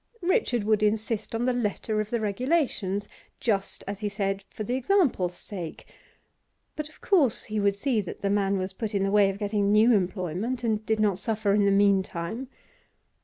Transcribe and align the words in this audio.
Richard 0.23 0.63
would 0.63 0.81
insist 0.81 1.35
on 1.35 1.45
the 1.45 1.53
letter 1.53 2.01
of 2.01 2.09
the 2.09 2.19
regulations, 2.19 3.07
just, 3.39 3.83
as 3.87 3.99
he 3.99 4.09
said, 4.09 4.43
for 4.49 4.63
the 4.63 4.73
example's 4.73 5.37
sake; 5.37 5.85
but 6.75 6.89
of 6.89 7.01
course 7.01 7.43
he 7.43 7.59
would 7.59 7.75
see 7.75 8.01
that 8.01 8.21
the 8.21 8.29
man 8.31 8.57
was 8.57 8.73
put 8.73 8.95
in 8.95 9.03
the 9.03 9.11
way 9.11 9.29
of 9.29 9.37
getting 9.37 9.71
new 9.71 9.91
employment 9.93 10.63
and 10.63 10.83
did 10.87 10.99
not 10.99 11.19
suffer 11.19 11.53
in 11.53 11.65
the 11.65 11.71
meantime. 11.71 12.47